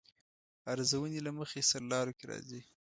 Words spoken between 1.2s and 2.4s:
له مخې سرلارو کې